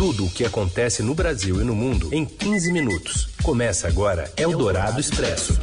Tudo 0.00 0.24
o 0.24 0.30
que 0.30 0.46
acontece 0.46 1.02
no 1.02 1.14
Brasil 1.14 1.60
e 1.60 1.64
no 1.64 1.74
mundo 1.74 2.08
em 2.10 2.24
15 2.24 2.72
minutos. 2.72 3.28
Começa 3.42 3.86
agora 3.86 4.32
Eldorado 4.34 4.98
Expresso. 4.98 5.60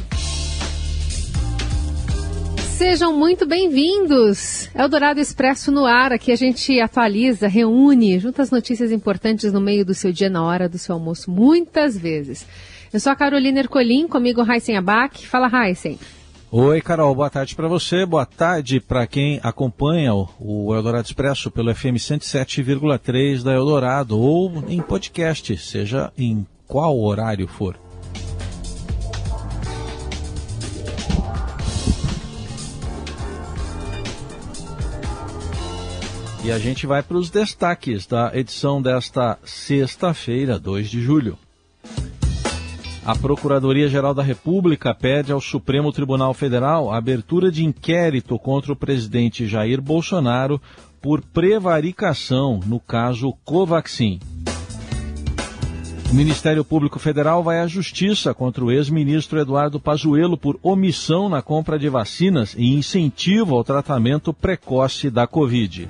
Sejam 2.76 3.18
muito 3.18 3.44
bem-vindos. 3.44 4.70
Eldorado 4.76 5.18
Expresso 5.18 5.72
no 5.72 5.84
ar. 5.84 6.12
Aqui 6.12 6.30
a 6.30 6.36
gente 6.36 6.78
atualiza, 6.78 7.48
reúne, 7.48 8.20
junta 8.20 8.40
as 8.40 8.52
notícias 8.52 8.92
importantes 8.92 9.52
no 9.52 9.60
meio 9.60 9.84
do 9.84 9.92
seu 9.92 10.12
dia, 10.12 10.30
na 10.30 10.44
hora 10.44 10.68
do 10.68 10.78
seu 10.78 10.94
almoço, 10.94 11.28
muitas 11.28 11.98
vezes. 11.98 12.46
Eu 12.92 13.00
sou 13.00 13.10
a 13.10 13.16
Carolina 13.16 13.58
Ercolim, 13.58 14.06
comigo 14.06 14.44
Raíssen 14.44 14.76
Abac. 14.76 15.26
Fala, 15.26 15.48
Raíssen. 15.48 15.98
Oi, 16.50 16.80
Carol, 16.80 17.14
boa 17.14 17.28
tarde 17.28 17.54
para 17.54 17.68
você, 17.68 18.06
boa 18.06 18.24
tarde 18.24 18.80
para 18.80 19.06
quem 19.06 19.38
acompanha 19.42 20.14
o, 20.14 20.74
Eldorado 20.74 21.04
Expresso 21.04 21.50
pelo 21.50 21.74
FM 21.74 21.96
107,3 21.98 23.42
da 23.42 23.52
Eldorado 23.52 24.18
ou 24.18 24.64
em 24.66 24.80
podcast, 24.80 25.54
seja 25.58 26.10
em 26.16 26.46
qual 26.66 26.98
horário 26.98 27.46
for. 27.46 27.78
E 36.42 36.50
a 36.50 36.58
gente 36.58 36.86
vai 36.86 37.02
para 37.02 37.18
os 37.18 37.28
destaques 37.28 38.06
da 38.06 38.34
edição 38.34 38.80
desta 38.80 39.38
sexta-feira, 39.44 40.58
2 40.58 40.88
de 40.88 41.02
julho. 41.02 41.38
A 43.08 43.16
Procuradoria-Geral 43.16 44.12
da 44.12 44.22
República 44.22 44.94
pede 44.94 45.32
ao 45.32 45.40
Supremo 45.40 45.90
Tribunal 45.90 46.34
Federal 46.34 46.92
a 46.92 46.98
abertura 46.98 47.50
de 47.50 47.64
inquérito 47.64 48.38
contra 48.38 48.70
o 48.70 48.76
presidente 48.76 49.46
Jair 49.46 49.80
Bolsonaro 49.80 50.60
por 51.00 51.22
prevaricação 51.22 52.60
no 52.66 52.78
caso 52.78 53.32
Covaxin. 53.46 54.20
O 56.12 56.14
Ministério 56.14 56.62
Público 56.62 56.98
Federal 56.98 57.42
vai 57.42 57.60
à 57.60 57.66
justiça 57.66 58.34
contra 58.34 58.62
o 58.62 58.70
ex-ministro 58.70 59.40
Eduardo 59.40 59.80
Pazuello 59.80 60.36
por 60.36 60.58
omissão 60.62 61.30
na 61.30 61.40
compra 61.40 61.78
de 61.78 61.88
vacinas 61.88 62.54
e 62.58 62.74
incentivo 62.74 63.56
ao 63.56 63.64
tratamento 63.64 64.34
precoce 64.34 65.08
da 65.08 65.26
Covid. 65.26 65.88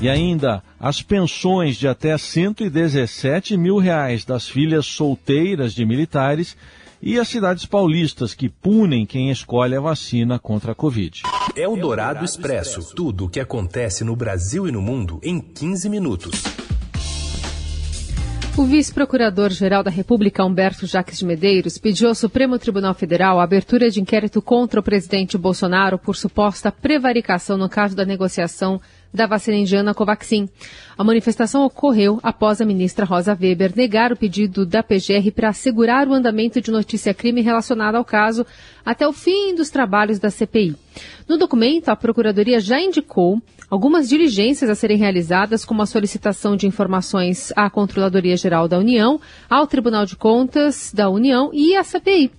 E 0.00 0.08
ainda 0.08 0.62
as 0.78 1.02
pensões 1.02 1.76
de 1.76 1.88
até 1.88 2.16
117 2.16 3.56
mil 3.56 3.78
reais 3.78 4.24
das 4.24 4.48
filhas 4.48 4.86
solteiras 4.86 5.74
de 5.74 5.84
militares 5.84 6.56
e 7.02 7.18
as 7.18 7.26
cidades 7.26 7.66
paulistas 7.66 8.32
que 8.32 8.48
punem 8.48 9.04
quem 9.04 9.30
escolhe 9.30 9.74
a 9.74 9.80
vacina 9.80 10.38
contra 10.38 10.70
a 10.70 10.74
Covid. 10.74 11.22
É 11.56 11.66
o 11.66 11.76
Dourado 11.76 12.24
Expresso. 12.24 12.94
Tudo 12.94 13.24
o 13.24 13.28
que 13.28 13.40
acontece 13.40 14.04
no 14.04 14.14
Brasil 14.14 14.68
e 14.68 14.72
no 14.72 14.80
mundo 14.80 15.18
em 15.20 15.40
15 15.40 15.88
minutos. 15.88 16.44
O 18.56 18.64
vice-procurador-geral 18.64 19.84
da 19.84 19.90
República, 19.90 20.44
Humberto 20.44 20.84
Jacques 20.84 21.18
de 21.18 21.24
Medeiros, 21.24 21.78
pediu 21.78 22.08
ao 22.08 22.14
Supremo 22.14 22.58
Tribunal 22.58 22.92
Federal 22.92 23.38
a 23.38 23.44
abertura 23.44 23.88
de 23.88 24.00
inquérito 24.00 24.42
contra 24.42 24.80
o 24.80 24.82
presidente 24.82 25.38
Bolsonaro 25.38 25.96
por 25.96 26.16
suposta 26.16 26.72
prevaricação 26.72 27.56
no 27.56 27.68
caso 27.68 27.94
da 27.94 28.04
negociação 28.04 28.80
da 29.12 29.26
vacina 29.26 29.56
indiana 29.56 29.94
Covaxin. 29.94 30.48
A 30.96 31.04
manifestação 31.04 31.64
ocorreu 31.64 32.18
após 32.22 32.60
a 32.60 32.64
ministra 32.64 33.04
Rosa 33.04 33.36
Weber 33.40 33.72
negar 33.74 34.12
o 34.12 34.16
pedido 34.16 34.66
da 34.66 34.82
PGR 34.82 35.30
para 35.34 35.48
assegurar 35.48 36.08
o 36.08 36.14
andamento 36.14 36.60
de 36.60 36.70
notícia-crime 36.70 37.40
relacionada 37.40 37.98
ao 37.98 38.04
caso 38.04 38.46
até 38.84 39.06
o 39.06 39.12
fim 39.12 39.54
dos 39.54 39.70
trabalhos 39.70 40.18
da 40.18 40.30
CPI. 40.30 40.76
No 41.28 41.36
documento, 41.36 41.88
a 41.88 41.96
Procuradoria 41.96 42.60
já 42.60 42.80
indicou 42.80 43.40
algumas 43.70 44.08
diligências 44.08 44.70
a 44.70 44.74
serem 44.74 44.96
realizadas, 44.96 45.64
como 45.64 45.82
a 45.82 45.86
solicitação 45.86 46.56
de 46.56 46.66
informações 46.66 47.52
à 47.54 47.68
Controladoria 47.68 48.36
Geral 48.36 48.66
da 48.66 48.78
União, 48.78 49.20
ao 49.48 49.66
Tribunal 49.66 50.06
de 50.06 50.16
Contas 50.16 50.92
da 50.92 51.08
União 51.10 51.50
e 51.52 51.76
à 51.76 51.84
CPI. 51.84 52.30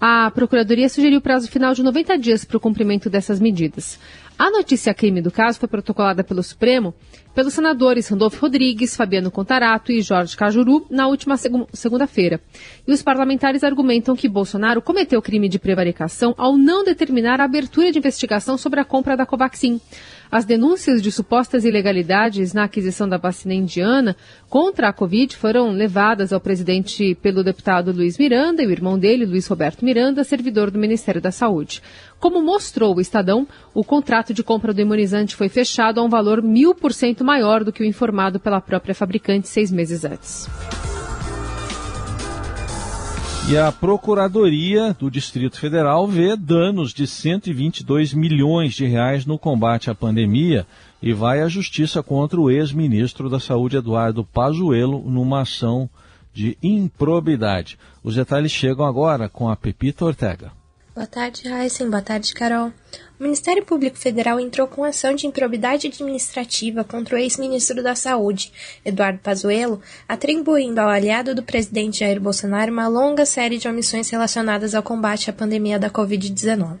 A 0.00 0.30
Procuradoria 0.30 0.88
sugeriu 0.88 1.20
prazo 1.20 1.48
final 1.48 1.72
de 1.72 1.82
90 1.82 2.18
dias 2.18 2.44
para 2.44 2.56
o 2.56 2.60
cumprimento 2.60 3.08
dessas 3.08 3.40
medidas. 3.40 3.98
A 4.44 4.50
notícia-crime 4.50 5.22
do 5.22 5.30
caso 5.30 5.58
foi 5.58 5.70
protocolada 5.70 6.22
pelo 6.22 6.42
Supremo 6.42 6.94
pelos 7.34 7.54
senadores 7.54 8.08
Randolfo 8.08 8.40
Rodrigues, 8.40 8.94
Fabiano 8.94 9.30
Contarato 9.30 9.90
e 9.90 10.00
Jorge 10.00 10.36
Cajuru 10.36 10.86
na 10.88 11.08
última 11.08 11.36
segunda-feira. 11.72 12.40
E 12.86 12.92
os 12.92 13.02
parlamentares 13.02 13.64
argumentam 13.64 14.14
que 14.14 14.28
Bolsonaro 14.28 14.80
cometeu 14.80 15.20
crime 15.20 15.48
de 15.48 15.58
prevaricação 15.58 16.34
ao 16.38 16.56
não 16.56 16.84
determinar 16.84 17.40
a 17.40 17.44
abertura 17.44 17.90
de 17.90 17.98
investigação 17.98 18.56
sobre 18.56 18.80
a 18.80 18.84
compra 18.84 19.16
da 19.16 19.26
Covaxin. 19.26 19.80
As 20.30 20.44
denúncias 20.44 21.00
de 21.00 21.12
supostas 21.12 21.64
ilegalidades 21.64 22.52
na 22.52 22.64
aquisição 22.64 23.08
da 23.08 23.16
vacina 23.16 23.54
indiana 23.54 24.16
contra 24.48 24.88
a 24.88 24.92
Covid 24.92 25.36
foram 25.36 25.70
levadas 25.70 26.32
ao 26.32 26.40
presidente 26.40 27.14
pelo 27.16 27.44
deputado 27.44 27.92
Luiz 27.92 28.18
Miranda 28.18 28.62
e 28.62 28.66
o 28.66 28.70
irmão 28.70 28.98
dele, 28.98 29.26
Luiz 29.26 29.46
Roberto 29.46 29.84
Miranda, 29.84 30.24
servidor 30.24 30.70
do 30.72 30.78
Ministério 30.78 31.20
da 31.20 31.30
Saúde. 31.30 31.80
Como 32.18 32.42
mostrou 32.42 32.96
o 32.96 33.00
Estadão, 33.00 33.46
o 33.72 33.84
contrato 33.84 34.32
de 34.32 34.42
compra 34.42 34.72
do 34.72 34.80
imunizante 34.80 35.36
foi 35.36 35.48
fechado 35.48 36.00
a 36.00 36.02
um 36.02 36.08
valor 36.08 36.42
mil 36.42 36.74
por 36.74 36.92
cento 36.92 37.23
maior 37.24 37.64
do 37.64 37.72
que 37.72 37.82
o 37.82 37.86
informado 37.86 38.38
pela 38.38 38.60
própria 38.60 38.94
fabricante 38.94 39.48
seis 39.48 39.72
meses 39.72 40.04
antes. 40.04 40.48
E 43.46 43.58
a 43.58 43.70
Procuradoria 43.70 44.94
do 44.94 45.10
Distrito 45.10 45.58
Federal 45.60 46.06
vê 46.06 46.34
danos 46.34 46.94
de 46.94 47.06
122 47.06 48.14
milhões 48.14 48.72
de 48.72 48.86
reais 48.86 49.26
no 49.26 49.38
combate 49.38 49.90
à 49.90 49.94
pandemia 49.94 50.66
e 51.02 51.12
vai 51.12 51.42
à 51.42 51.48
justiça 51.48 52.02
contra 52.02 52.40
o 52.40 52.50
ex-ministro 52.50 53.28
da 53.28 53.38
Saúde 53.38 53.76
Eduardo 53.76 54.24
Pazuello 54.24 55.02
numa 55.06 55.42
ação 55.42 55.90
de 56.32 56.56
improbidade. 56.62 57.78
Os 58.02 58.14
detalhes 58.14 58.50
chegam 58.50 58.86
agora 58.86 59.28
com 59.28 59.50
a 59.50 59.54
Pepita 59.54 60.06
Ortega. 60.06 60.63
Boa 60.94 61.08
tarde, 61.08 61.48
Heisen. 61.48 61.90
Boa 61.90 62.00
tarde, 62.00 62.32
Carol. 62.32 62.72
O 63.18 63.22
Ministério 63.24 63.64
Público 63.64 63.98
Federal 63.98 64.38
entrou 64.38 64.68
com 64.68 64.84
ação 64.84 65.12
de 65.12 65.26
improbidade 65.26 65.88
administrativa 65.88 66.84
contra 66.84 67.16
o 67.16 67.18
ex-ministro 67.18 67.82
da 67.82 67.96
Saúde, 67.96 68.52
Eduardo 68.84 69.18
Pazuello, 69.18 69.82
atribuindo 70.08 70.80
ao 70.80 70.88
aliado 70.88 71.34
do 71.34 71.42
presidente 71.42 71.98
Jair 71.98 72.20
Bolsonaro 72.20 72.70
uma 72.70 72.86
longa 72.86 73.26
série 73.26 73.58
de 73.58 73.66
omissões 73.66 74.08
relacionadas 74.08 74.72
ao 74.72 74.84
combate 74.84 75.28
à 75.28 75.32
pandemia 75.32 75.80
da 75.80 75.90
Covid-19. 75.90 76.78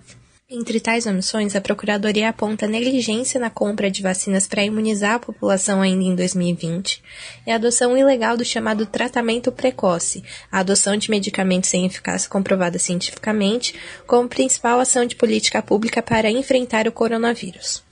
Entre 0.48 0.78
tais 0.78 1.06
omissões, 1.06 1.56
a 1.56 1.60
Procuradoria 1.60 2.28
aponta 2.28 2.66
negligência 2.66 3.40
na 3.40 3.48
compra 3.48 3.90
de 3.90 4.02
vacinas 4.02 4.46
para 4.46 4.62
imunizar 4.62 5.14
a 5.14 5.18
população 5.18 5.80
ainda 5.80 6.04
em 6.04 6.14
2020 6.14 7.02
e 7.46 7.50
a 7.50 7.54
adoção 7.54 7.96
ilegal 7.96 8.36
do 8.36 8.44
chamado 8.44 8.84
tratamento 8.84 9.50
precoce, 9.50 10.22
a 10.52 10.58
adoção 10.58 10.98
de 10.98 11.10
medicamentos 11.10 11.70
sem 11.70 11.86
eficácia 11.86 12.28
comprovada 12.28 12.78
cientificamente, 12.78 13.74
como 14.06 14.28
principal 14.28 14.78
ação 14.78 15.06
de 15.06 15.16
política 15.16 15.62
pública 15.62 16.02
para 16.02 16.30
enfrentar 16.30 16.86
o 16.86 16.92
coronavírus. 16.92 17.82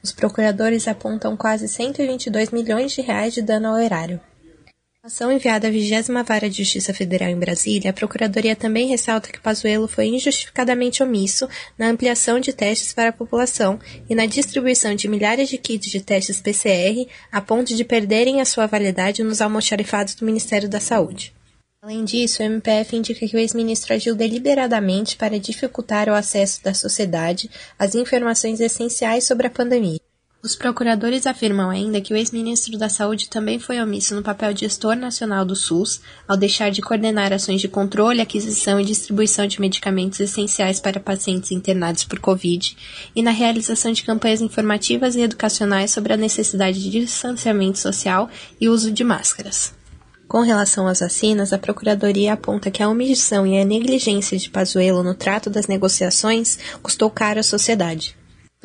Os 0.00 0.12
procuradores 0.12 0.86
apontam 0.86 1.36
quase 1.36 1.66
122 1.66 2.50
milhões 2.50 2.92
de 2.92 3.02
reais 3.02 3.34
de 3.34 3.42
dano 3.42 3.66
ao 3.66 3.80
erário 3.80 4.20
ação 5.06 5.30
enviada 5.30 5.68
à 5.68 5.70
20 5.70 6.10
Vara 6.26 6.50
de 6.50 6.64
Justiça 6.64 6.92
Federal 6.92 7.28
em 7.28 7.38
Brasília, 7.38 7.90
a 7.90 7.94
Procuradoria 7.94 8.56
também 8.56 8.88
ressalta 8.88 9.30
que 9.30 9.38
Pazuello 9.38 9.86
foi 9.86 10.06
injustificadamente 10.06 11.00
omisso 11.00 11.48
na 11.78 11.88
ampliação 11.88 12.40
de 12.40 12.52
testes 12.52 12.92
para 12.92 13.10
a 13.10 13.12
população 13.12 13.78
e 14.10 14.16
na 14.16 14.26
distribuição 14.26 14.96
de 14.96 15.06
milhares 15.06 15.48
de 15.48 15.58
kits 15.58 15.92
de 15.92 16.00
testes 16.00 16.40
PCR 16.40 17.08
a 17.30 17.40
ponto 17.40 17.72
de 17.72 17.84
perderem 17.84 18.40
a 18.40 18.44
sua 18.44 18.66
validade 18.66 19.22
nos 19.22 19.40
almoxarifados 19.40 20.16
do 20.16 20.26
Ministério 20.26 20.68
da 20.68 20.80
Saúde. 20.80 21.32
Além 21.80 22.04
disso, 22.04 22.42
o 22.42 22.44
MPF 22.44 22.96
indica 22.96 23.28
que 23.28 23.36
o 23.36 23.38
ex-ministro 23.38 23.94
agiu 23.94 24.16
deliberadamente 24.16 25.16
para 25.16 25.38
dificultar 25.38 26.08
o 26.08 26.14
acesso 26.14 26.64
da 26.64 26.74
sociedade 26.74 27.48
às 27.78 27.94
informações 27.94 28.58
essenciais 28.58 29.22
sobre 29.22 29.46
a 29.46 29.50
pandemia. 29.50 30.00
Os 30.46 30.54
procuradores 30.54 31.26
afirmam 31.26 31.70
ainda 31.70 32.00
que 32.00 32.14
o 32.14 32.16
ex-ministro 32.16 32.78
da 32.78 32.88
Saúde 32.88 33.28
também 33.28 33.58
foi 33.58 33.82
omisso 33.82 34.14
no 34.14 34.22
papel 34.22 34.54
de 34.54 34.60
gestor 34.60 34.94
nacional 34.94 35.44
do 35.44 35.56
SUS, 35.56 36.00
ao 36.28 36.36
deixar 36.36 36.70
de 36.70 36.80
coordenar 36.80 37.32
ações 37.32 37.60
de 37.60 37.66
controle, 37.66 38.20
aquisição 38.20 38.78
e 38.78 38.84
distribuição 38.84 39.48
de 39.48 39.60
medicamentos 39.60 40.20
essenciais 40.20 40.78
para 40.78 41.00
pacientes 41.00 41.50
internados 41.50 42.04
por 42.04 42.20
Covid, 42.20 42.76
e 43.16 43.22
na 43.24 43.32
realização 43.32 43.90
de 43.90 44.04
campanhas 44.04 44.40
informativas 44.40 45.16
e 45.16 45.20
educacionais 45.20 45.90
sobre 45.90 46.12
a 46.12 46.16
necessidade 46.16 46.80
de 46.80 46.90
distanciamento 46.90 47.80
social 47.80 48.30
e 48.60 48.68
uso 48.68 48.92
de 48.92 49.02
máscaras. 49.02 49.74
Com 50.28 50.42
relação 50.42 50.86
às 50.86 51.00
vacinas, 51.00 51.52
a 51.52 51.58
Procuradoria 51.58 52.34
aponta 52.34 52.70
que 52.70 52.84
a 52.84 52.88
omissão 52.88 53.44
e 53.44 53.60
a 53.60 53.64
negligência 53.64 54.38
de 54.38 54.48
Pazuello 54.48 55.02
no 55.02 55.12
trato 55.12 55.50
das 55.50 55.66
negociações 55.66 56.56
custou 56.80 57.10
caro 57.10 57.40
à 57.40 57.42
sociedade. 57.42 58.16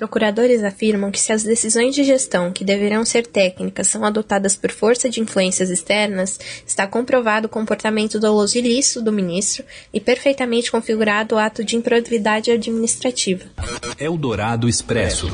Procuradores 0.02 0.64
afirmam 0.64 1.12
que 1.12 1.20
se 1.20 1.32
as 1.32 1.44
decisões 1.44 1.94
de 1.94 2.04
gestão, 2.04 2.52
que 2.52 2.66
deverão 2.66 3.06
ser 3.06 3.28
técnicas, 3.28 3.86
são 3.86 4.04
adotadas 4.04 4.56
por 4.56 4.72
força 4.72 5.08
de 5.08 5.20
influências 5.22 5.70
externas, 5.70 6.40
está 6.66 6.88
comprovado 6.88 7.46
o 7.46 7.50
comportamento 7.50 8.20
doloso 8.20 8.58
e 8.58 8.62
ilícito 8.62 9.00
do 9.00 9.12
ministro 9.12 9.64
e 9.94 10.00
perfeitamente 10.00 10.72
configurado 10.72 11.36
o 11.36 11.38
ato 11.38 11.64
de 11.64 11.76
improbidade 11.76 12.50
administrativa. 12.50 13.46
Eldorado 14.00 14.68
Expresso. 14.68 15.30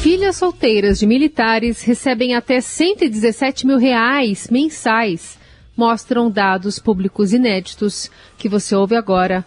filhas 0.00 0.36
solteiras 0.36 1.00
de 1.00 1.08
militares 1.08 1.82
recebem 1.82 2.36
até 2.36 2.60
117 2.60 3.66
mil 3.66 3.78
reais 3.78 4.46
mensais, 4.48 5.36
mostram 5.76 6.30
dados 6.30 6.78
públicos 6.78 7.32
inéditos 7.32 8.08
que 8.38 8.48
você 8.48 8.76
ouve 8.76 8.94
agora 8.94 9.44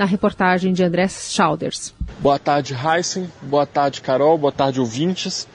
na 0.00 0.06
reportagem 0.06 0.72
de 0.72 0.82
André 0.82 1.06
Schauders. 1.08 1.94
Boa 2.20 2.38
tarde, 2.38 2.74
Heisen. 2.74 3.30
Boa 3.42 3.66
tarde, 3.66 4.00
Carol. 4.00 4.38
Boa 4.38 4.50
tarde, 4.50 4.80
ouvintes. 4.80 5.46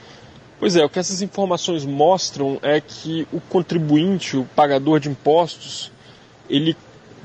Pois 0.60 0.76
é, 0.76 0.84
o 0.84 0.88
que 0.88 1.00
essas 1.00 1.20
informações 1.20 1.84
mostram 1.84 2.56
é 2.62 2.80
que 2.80 3.26
o 3.32 3.40
contribuinte, 3.40 4.36
o 4.36 4.44
pagador 4.54 5.00
de 5.00 5.08
impostos, 5.08 5.90
ele 6.48 6.76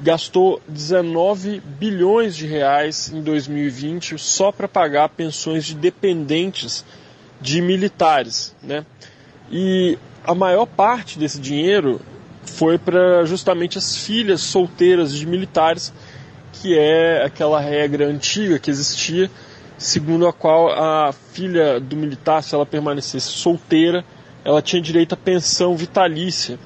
gastou 0.02 0.60
19 0.68 1.60
bilhões 1.60 2.36
de 2.36 2.48
reais 2.48 3.14
em 3.14 3.22
2020 3.22 4.18
só 4.18 4.52
para 4.52 4.68
pagar 4.68 5.08
pensões 5.10 5.64
de 5.64 5.76
dependentes 5.76 6.84
de 7.40 7.62
militares, 7.62 8.56
né? 8.64 8.84
E 9.52 9.96
a 10.24 10.34
maior 10.34 10.66
parte 10.66 11.20
desse 11.20 11.40
dinheiro 11.40 12.02
foi 12.46 12.80
para 12.80 13.24
justamente 13.26 13.78
as 13.78 13.96
filhas 13.96 14.42
solteiras 14.42 15.14
de 15.14 15.28
militares 15.28 15.94
que 16.54 16.78
é 16.78 17.24
aquela 17.24 17.60
regra 17.60 18.08
antiga 18.08 18.60
que 18.60 18.70
existia, 18.70 19.30
segundo 19.78 20.28
a 20.28 20.34
qual 20.34 20.70
a 20.70 21.12
filha 21.12 21.80
do 21.80 21.96
militar, 21.96 22.44
se 22.44 22.54
ela 22.54 22.66
permanecesse 22.66 23.30
solteira, 23.32 24.04
ela 24.44 24.62
tinha 24.62 24.82
direito 24.82 25.14
à 25.14 25.18
pensão 25.18 25.76
vitalícia. 25.76 26.60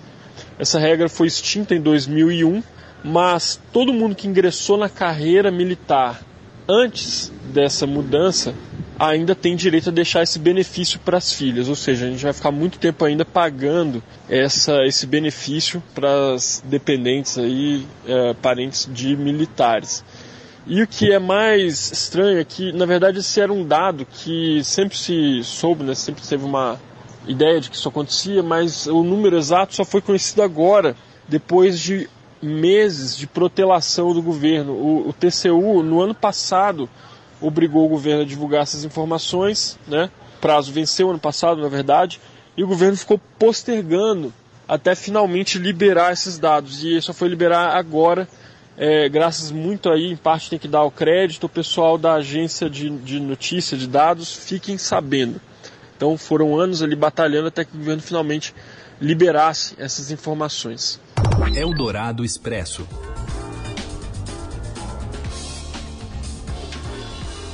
Essa 0.58 0.80
regra 0.80 1.10
foi 1.10 1.28
extinta 1.28 1.76
em 1.76 1.82
2001, 1.82 2.64
mas 3.04 3.60
todo 3.72 3.94
mundo 3.94 4.16
que 4.16 4.28
ingressou 4.28 4.78
na 4.78 4.90
carreira 4.90 5.52
militar 5.52 6.22
antes 6.68 7.32
dessa 7.54 7.86
mudança 7.86 8.54
ainda 8.98 9.36
tem 9.36 9.56
direito 9.56 9.90
a 9.90 9.92
deixar 9.92 10.24
esse 10.24 10.40
benefício 10.40 11.00
para 11.00 11.18
as 11.18 11.32
filhas, 11.32 11.68
ou 11.68 11.76
seja, 11.76 12.06
a 12.06 12.10
gente 12.10 12.24
vai 12.24 12.34
ficar 12.34 12.52
muito 12.52 12.80
tempo 12.80 13.04
ainda 13.04 13.26
pagando 13.26 14.02
essa, 14.30 14.86
esse 14.86 15.06
benefício 15.06 15.84
para 15.94 16.34
as 16.34 16.64
dependentes 16.66 17.38
aí, 17.38 17.86
é, 18.08 18.34
parentes 18.36 18.90
de 18.92 19.16
militares. 19.18 20.04
E 20.68 20.82
o 20.82 20.88
que 20.88 21.12
é 21.12 21.20
mais 21.20 21.92
estranho 21.92 22.40
é 22.40 22.44
que, 22.44 22.72
na 22.72 22.86
verdade, 22.86 23.20
esse 23.20 23.40
era 23.40 23.54
um 23.54 23.66
dado 23.66 24.06
que 24.06 24.64
sempre 24.64 24.98
se 24.98 25.44
soube, 25.44 25.84
né, 25.84 25.94
sempre 25.94 26.24
teve 26.24 26.44
uma 26.44 26.80
ideia 27.28 27.60
de 27.60 27.70
que 27.70 27.76
isso 27.76 27.90
acontecia, 27.90 28.42
mas 28.42 28.88
o 28.88 29.04
número 29.04 29.38
exato 29.38 29.76
só 29.76 29.84
foi 29.84 30.02
conhecido 30.02 30.42
agora, 30.42 30.96
depois 31.28 31.80
de 31.80 32.10
meses 32.42 33.18
de 33.18 33.28
protelação 33.28 34.14
do 34.14 34.22
governo. 34.22 34.74
O, 34.74 35.10
o 35.10 35.14
TCU, 35.14 35.84
no 35.84 36.02
ano 36.02 36.16
passado, 36.16 36.90
obrigou 37.42 37.86
o 37.86 37.90
governo 37.90 38.24
a 38.24 38.26
divulgar 38.26 38.64
essas 38.64 38.84
informações, 38.84 39.78
né? 39.88 40.10
O 40.38 40.42
prazo 40.42 40.72
venceu 40.72 41.10
ano 41.10 41.20
passado, 41.20 41.62
na 41.62 41.70
verdade, 41.70 42.20
e 42.56 42.64
o 42.64 42.68
governo 42.68 42.98
ficou 42.98 43.20
postergando 43.40 44.34
até 44.68 44.96
finalmente 44.96 45.58
liberar 45.58 46.14
esses 46.14 46.38
dados. 46.38 46.84
E 46.84 47.02
só 47.02 47.14
foi 47.14 47.28
liberar 47.28 47.76
agora, 47.76 48.28
é, 48.78 49.08
graças 49.10 49.52
muito 49.52 49.90
aí, 49.90 50.12
em 50.12 50.16
parte 50.16 50.50
tem 50.50 50.60
que 50.60 50.68
dar 50.68 50.84
o 50.84 50.92
crédito, 50.92 51.46
o 51.46 51.50
pessoal 51.50 51.98
da 51.98 52.16
agência 52.16 52.70
de, 52.70 52.90
de 52.90 53.20
notícia, 53.20 53.78
de 53.78 53.88
dados, 53.88 54.34
fiquem 54.34 54.78
sabendo. 54.78 55.40
Então 55.96 56.18
foram 56.18 56.60
anos 56.60 56.82
ali 56.82 56.96
batalhando 56.96 57.48
até 57.48 57.64
que 57.64 57.76
o 57.76 57.80
governo 57.80 58.02
finalmente 58.02 58.54
liberasse 59.00 59.76
essas 59.78 60.12
informações. 60.12 61.00
Eldorado 61.56 62.24
Expresso. 62.24 62.88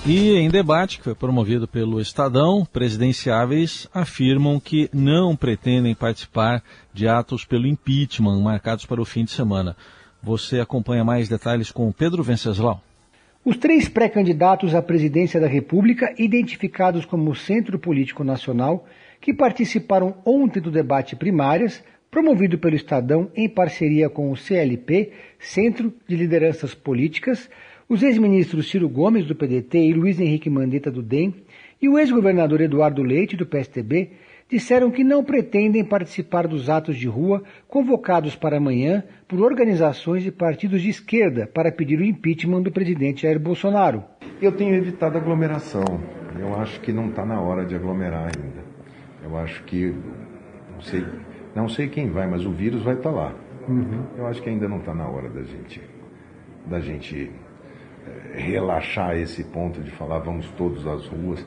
E 0.03 0.35
em 0.35 0.49
debate 0.49 0.97
que 0.97 1.03
foi 1.03 1.13
promovido 1.13 1.67
pelo 1.67 2.01
Estadão, 2.01 2.65
presidenciáveis 2.65 3.87
afirmam 3.93 4.59
que 4.59 4.89
não 4.91 5.35
pretendem 5.35 5.93
participar 5.93 6.63
de 6.91 7.07
atos 7.07 7.45
pelo 7.45 7.67
impeachment 7.67 8.39
marcados 8.39 8.83
para 8.83 8.99
o 8.99 9.05
fim 9.05 9.23
de 9.23 9.29
semana. 9.29 9.77
Você 10.23 10.59
acompanha 10.59 11.03
mais 11.03 11.29
detalhes 11.29 11.71
com 11.71 11.91
Pedro 11.91 12.23
Venceslau. 12.23 12.81
Os 13.45 13.57
três 13.57 13.87
pré-candidatos 13.87 14.73
à 14.73 14.81
presidência 14.81 15.39
da 15.39 15.47
República, 15.47 16.15
identificados 16.17 17.05
como 17.05 17.35
Centro 17.35 17.77
Político 17.77 18.23
Nacional, 18.23 18.87
que 19.19 19.31
participaram 19.31 20.15
ontem 20.25 20.59
do 20.59 20.71
debate 20.71 21.15
primárias, 21.15 21.83
promovido 22.09 22.57
pelo 22.57 22.75
Estadão 22.75 23.29
em 23.35 23.47
parceria 23.47 24.09
com 24.09 24.31
o 24.31 24.35
CLP, 24.35 25.11
Centro 25.39 25.93
de 26.07 26.15
Lideranças 26.15 26.73
Políticas, 26.73 27.47
os 27.91 28.01
ex-ministros 28.01 28.69
Ciro 28.69 28.87
Gomes, 28.87 29.25
do 29.25 29.35
PDT, 29.35 29.77
e 29.77 29.93
Luiz 29.93 30.17
Henrique 30.17 30.49
Mandetta, 30.49 30.89
do 30.89 31.03
DEM, 31.03 31.35
e 31.81 31.89
o 31.89 31.99
ex-governador 31.99 32.61
Eduardo 32.61 33.03
Leite, 33.03 33.35
do 33.35 33.45
PSTB, 33.45 34.11
disseram 34.49 34.89
que 34.89 35.03
não 35.03 35.25
pretendem 35.25 35.83
participar 35.83 36.47
dos 36.47 36.69
atos 36.69 36.95
de 36.95 37.05
rua 37.09 37.43
convocados 37.67 38.33
para 38.33 38.55
amanhã 38.55 39.03
por 39.27 39.41
organizações 39.41 40.23
de 40.23 40.31
partidos 40.31 40.81
de 40.81 40.87
esquerda 40.87 41.45
para 41.53 41.69
pedir 41.69 41.99
o 41.99 42.05
impeachment 42.05 42.61
do 42.61 42.71
presidente 42.71 43.23
Jair 43.23 43.37
Bolsonaro. 43.37 44.05
Eu 44.41 44.53
tenho 44.53 44.73
evitado 44.73 45.17
aglomeração. 45.17 45.83
Eu 46.39 46.55
acho 46.61 46.79
que 46.79 46.93
não 46.93 47.09
está 47.09 47.25
na 47.25 47.41
hora 47.41 47.65
de 47.65 47.75
aglomerar 47.75 48.31
ainda. 48.33 48.63
Eu 49.21 49.37
acho 49.37 49.65
que 49.65 49.93
não 50.73 50.81
sei, 50.81 51.05
não 51.53 51.67
sei 51.67 51.89
quem 51.89 52.09
vai, 52.09 52.25
mas 52.25 52.45
o 52.45 52.51
vírus 52.51 52.83
vai 52.83 52.93
estar 52.93 53.09
tá 53.09 53.15
lá. 53.15 53.35
Uhum. 53.67 54.05
Eu 54.17 54.27
acho 54.27 54.41
que 54.41 54.49
ainda 54.49 54.69
não 54.69 54.77
está 54.77 54.95
na 54.95 55.09
hora 55.09 55.29
da 55.29 55.43
gente, 55.43 55.81
da 56.65 56.79
gente 56.79 57.29
relaxar 58.33 59.17
esse 59.17 59.43
ponto 59.43 59.81
de 59.81 59.91
falar 59.91 60.19
vamos 60.19 60.49
todos 60.51 60.85
às 60.87 61.05
ruas. 61.07 61.45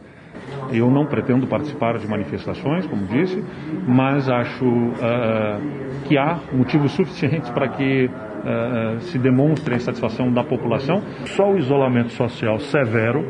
Eu 0.73 0.91
não 0.91 1.07
pretendo 1.07 1.47
participar 1.47 1.97
de 1.99 2.07
manifestações, 2.07 2.87
como 2.87 3.07
disse, 3.07 3.43
mas 3.87 4.29
acho 4.29 4.65
uh, 4.65 6.05
que 6.05 6.19
há 6.19 6.39
motivos 6.53 6.93
suficientes 6.93 7.49
para 7.51 7.69
que 7.69 8.07
uh, 8.07 9.01
se 9.01 9.19
demonstre 9.19 9.75
a 9.75 9.77
insatisfação 9.77 10.33
da 10.33 10.43
população. 10.43 11.01
Só 11.27 11.51
o 11.51 11.57
isolamento 11.57 12.11
social 12.13 12.59
severo 12.59 13.25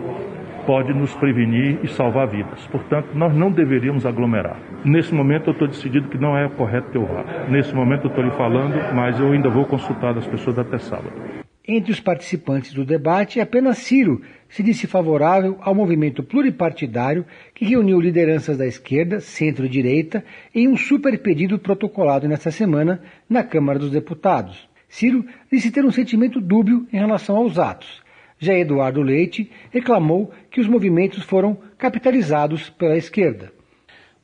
pode 0.67 0.93
nos 0.95 1.15
prevenir 1.15 1.79
e 1.83 1.89
salvar 1.89 2.27
vidas. 2.27 2.67
Portanto, 2.69 3.09
nós 3.15 3.35
não 3.35 3.51
deveríamos 3.51 4.07
aglomerar. 4.07 4.57
Nesse 4.85 5.15
momento, 5.15 5.49
eu 5.49 5.53
estou 5.53 5.69
decidido 5.69 6.09
que 6.09 6.19
não 6.19 6.37
é 6.37 6.49
correto 6.49 6.91
que 6.91 6.97
eu 6.97 7.05
vá. 7.05 7.23
Nesse 7.49 7.75
momento, 7.75 8.05
eu 8.05 8.09
estou 8.09 8.25
lhe 8.25 8.31
falando, 8.33 8.75
mas 8.95 9.21
eu 9.21 9.31
ainda 9.31 9.51
vou 9.51 9.67
consultar 9.67 10.17
as 10.17 10.27
pessoas 10.27 10.59
até 10.59 10.79
sábado. 10.79 11.44
Entre 11.67 11.91
os 11.91 11.99
participantes 11.99 12.75
do 12.75 12.85
debate, 12.85 13.41
apenas 13.41 13.79
Ciro 13.79 14.21
se 14.51 14.63
disse 14.63 14.87
favorável 14.87 15.57
ao 15.63 15.75
movimento 15.75 16.23
pluripartidário 16.23 17.25
que 17.55 17.65
reuniu 17.65 17.99
lideranças 17.99 18.59
da 18.59 18.67
esquerda, 18.67 19.19
centro-direita, 19.19 20.23
em 20.55 20.69
um 20.69 20.77
super 20.77 21.19
pedido 21.23 21.59
protocolado 21.59 22.29
nesta 22.29 22.51
semana 22.51 23.03
na 23.27 23.43
Câmara 23.43 23.79
dos 23.79 23.91
Deputados. 23.91 24.69
Ciro 24.87 25.25
disse 25.51 25.71
ter 25.71 25.87
um 25.87 25.91
sentimento 25.91 26.39
dúbio 26.39 26.87
em 26.93 26.99
relação 26.99 27.37
aos 27.37 27.59
atos. 27.59 28.03
Já 28.39 28.53
Eduardo 28.53 29.01
Leite 29.01 29.51
reclamou 29.71 30.31
que 30.51 30.61
os 30.61 30.69
movimentos 30.69 31.23
foram 31.23 31.57
capitalizados 31.79 32.69
pela 32.69 32.97
esquerda. 32.97 33.51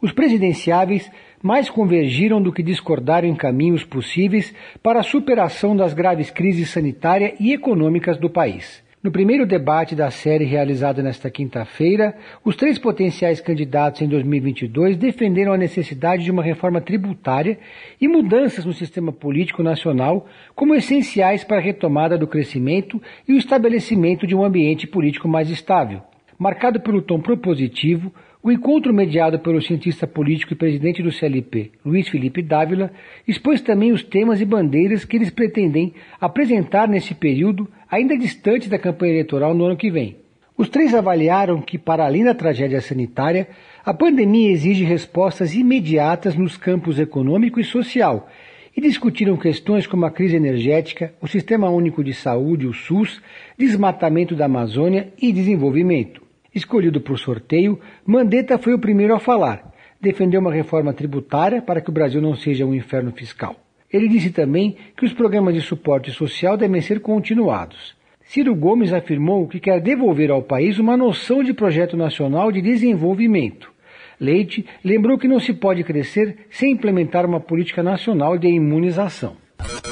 Os 0.02 0.12
presidenciáveis 0.12 1.10
mais 1.42 1.68
convergiram 1.68 2.40
do 2.40 2.52
que 2.52 2.62
discordaram 2.62 3.28
em 3.28 3.34
caminhos 3.34 3.84
possíveis 3.84 4.54
para 4.82 5.00
a 5.00 5.04
superação 5.04 5.76
das 5.76 5.92
graves 5.92 6.30
crises 6.30 6.70
sanitária 6.70 7.34
e 7.38 7.52
econômicas 7.52 8.16
do 8.16 8.30
país. 8.30 8.82
No 9.02 9.10
primeiro 9.10 9.46
debate 9.46 9.94
da 9.94 10.10
série 10.10 10.44
realizado 10.44 11.02
nesta 11.02 11.30
quinta-feira, 11.30 12.14
os 12.44 12.54
três 12.54 12.78
potenciais 12.78 13.40
candidatos 13.40 14.02
em 14.02 14.08
2022 14.08 14.98
defenderam 14.98 15.54
a 15.54 15.58
necessidade 15.58 16.22
de 16.22 16.30
uma 16.30 16.42
reforma 16.42 16.82
tributária 16.82 17.58
e 17.98 18.06
mudanças 18.06 18.66
no 18.66 18.74
sistema 18.74 19.10
político 19.10 19.62
nacional 19.62 20.26
como 20.54 20.74
essenciais 20.74 21.42
para 21.42 21.56
a 21.56 21.62
retomada 21.62 22.18
do 22.18 22.26
crescimento 22.26 23.00
e 23.26 23.32
o 23.32 23.38
estabelecimento 23.38 24.26
de 24.26 24.34
um 24.34 24.44
ambiente 24.44 24.86
político 24.86 25.26
mais 25.26 25.48
estável. 25.48 26.02
Marcado 26.38 26.78
pelo 26.80 27.00
tom 27.00 27.20
propositivo, 27.20 28.12
o 28.42 28.50
encontro 28.50 28.92
mediado 28.92 29.38
pelo 29.38 29.60
cientista 29.60 30.06
político 30.06 30.54
e 30.54 30.56
presidente 30.56 31.02
do 31.02 31.12
CLP, 31.12 31.72
Luiz 31.84 32.08
Felipe 32.08 32.40
Dávila, 32.40 32.90
expôs 33.28 33.60
também 33.60 33.92
os 33.92 34.02
temas 34.02 34.40
e 34.40 34.46
bandeiras 34.46 35.04
que 35.04 35.16
eles 35.16 35.30
pretendem 35.30 35.92
apresentar 36.18 36.88
nesse 36.88 37.14
período, 37.14 37.68
ainda 37.90 38.16
distante 38.16 38.68
da 38.68 38.78
campanha 38.78 39.12
eleitoral 39.12 39.52
no 39.52 39.64
ano 39.64 39.76
que 39.76 39.90
vem. 39.90 40.16
Os 40.56 40.70
três 40.70 40.94
avaliaram 40.94 41.60
que, 41.60 41.76
para 41.76 42.06
além 42.06 42.24
da 42.24 42.34
tragédia 42.34 42.80
sanitária, 42.80 43.46
a 43.84 43.92
pandemia 43.92 44.50
exige 44.50 44.84
respostas 44.84 45.54
imediatas 45.54 46.34
nos 46.34 46.56
campos 46.56 46.98
econômico 46.98 47.60
e 47.60 47.64
social 47.64 48.28
e 48.74 48.80
discutiram 48.80 49.36
questões 49.36 49.86
como 49.86 50.06
a 50.06 50.10
crise 50.10 50.36
energética, 50.36 51.12
o 51.20 51.26
Sistema 51.26 51.68
Único 51.68 52.02
de 52.02 52.14
Saúde, 52.14 52.66
o 52.66 52.72
SUS, 52.72 53.20
desmatamento 53.58 54.34
da 54.34 54.46
Amazônia 54.46 55.12
e 55.20 55.30
desenvolvimento. 55.30 56.29
Escolhido 56.54 57.00
por 57.00 57.18
sorteio, 57.18 57.78
Mandetta 58.04 58.58
foi 58.58 58.74
o 58.74 58.78
primeiro 58.78 59.14
a 59.14 59.20
falar. 59.20 59.72
Defendeu 60.00 60.40
uma 60.40 60.52
reforma 60.52 60.92
tributária 60.92 61.62
para 61.62 61.80
que 61.80 61.90
o 61.90 61.92
Brasil 61.92 62.20
não 62.20 62.34
seja 62.34 62.64
um 62.64 62.74
inferno 62.74 63.12
fiscal. 63.12 63.56
Ele 63.92 64.08
disse 64.08 64.30
também 64.30 64.76
que 64.96 65.04
os 65.04 65.12
programas 65.12 65.54
de 65.54 65.60
suporte 65.60 66.10
social 66.10 66.56
devem 66.56 66.80
ser 66.80 67.00
continuados. 67.00 67.94
Ciro 68.24 68.54
Gomes 68.54 68.92
afirmou 68.92 69.48
que 69.48 69.58
quer 69.58 69.80
devolver 69.80 70.30
ao 70.30 70.42
país 70.42 70.78
uma 70.78 70.96
noção 70.96 71.42
de 71.42 71.52
projeto 71.52 71.96
nacional 71.96 72.52
de 72.52 72.62
desenvolvimento. 72.62 73.72
Leite 74.20 74.64
lembrou 74.84 75.18
que 75.18 75.26
não 75.26 75.40
se 75.40 75.52
pode 75.52 75.82
crescer 75.82 76.46
sem 76.50 76.72
implementar 76.72 77.26
uma 77.26 77.40
política 77.40 77.82
nacional 77.82 78.38
de 78.38 78.46
imunização. 78.46 79.36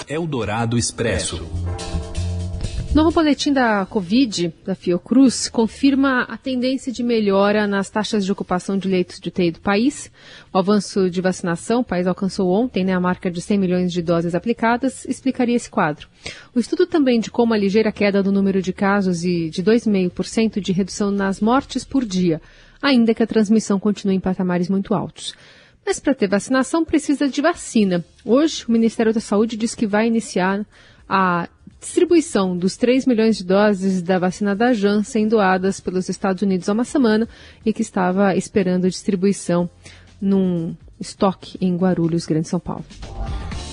Eldorado 0.08 0.78
Expresso. 0.78 1.44
Novo 2.95 3.12
boletim 3.12 3.52
da 3.52 3.85
Covid, 3.85 4.52
da 4.64 4.75
Fiocruz, 4.75 5.49
confirma 5.49 6.23
a 6.23 6.38
tendência 6.38 6.90
de 6.90 7.02
melhora 7.02 7.66
nas 7.66 7.90
taxas 7.90 8.25
de 8.25 8.33
ocupação 8.33 8.78
de 8.78 8.88
leitos 8.88 9.21
de 9.21 9.28
UTI 9.28 9.50
do 9.50 9.61
país. 9.61 10.11
O 10.52 10.59
avanço 10.59 11.11
de 11.11 11.21
vacinação, 11.21 11.83
o 11.83 11.85
país 11.85 12.07
alcançou 12.07 12.50
ontem 12.50 12.85
né, 12.85 12.95
a 12.95 13.00
marca 13.00 13.30
de 13.30 13.42
100 13.42 13.59
milhões 13.59 13.92
de 13.92 14.00
doses 14.00 14.35
aplicadas, 14.35 15.04
explicaria 15.04 15.54
esse 15.54 15.68
quadro. 15.68 16.09
O 16.54 16.59
estudo 16.59 16.87
também 16.87 17.18
indicou 17.18 17.45
uma 17.45 17.59
ligeira 17.59 17.92
queda 17.92 18.23
do 18.23 18.33
número 18.33 18.62
de 18.62 18.73
casos 18.73 19.23
e 19.23 19.50
de 19.50 19.62
2,5% 19.62 20.59
de 20.59 20.73
redução 20.73 21.11
nas 21.11 21.40
mortes 21.40 21.85
por 21.85 22.07
dia, 22.07 22.40
ainda 22.80 23.12
que 23.12 23.23
a 23.23 23.26
transmissão 23.26 23.78
continue 23.78 24.16
em 24.16 24.21
patamares 24.21 24.68
muito 24.71 24.95
altos. 24.95 25.35
Mas 25.85 26.00
para 26.00 26.14
ter 26.14 26.28
vacinação 26.28 26.85
precisa 26.87 27.28
de 27.28 27.42
vacina. 27.42 28.04
Hoje, 28.25 28.64
o 28.66 28.73
Ministério 28.73 29.12
da 29.12 29.21
Saúde 29.21 29.59
diz 29.59 29.75
que 29.75 29.87
vai 29.87 30.07
iniciar 30.07 30.66
a 31.09 31.49
distribuição 31.80 32.56
dos 32.56 32.76
3 32.76 33.06
milhões 33.06 33.38
de 33.38 33.44
doses 33.44 34.02
da 34.02 34.18
vacina 34.18 34.54
da 34.54 34.73
Janssen 34.73 35.28
doadas 35.28 35.80
pelos 35.80 36.08
Estados 36.08 36.42
Unidos 36.42 36.68
há 36.68 36.73
uma 36.73 36.85
semana 36.85 37.28
e 37.64 37.73
que 37.73 37.82
estava 37.82 38.35
esperando 38.35 38.88
distribuição 38.88 39.68
num 40.20 40.75
estoque 41.00 41.56
em 41.61 41.76
Guarulhos, 41.76 42.26
Grande 42.26 42.49
São 42.49 42.58
Paulo. 42.58 42.85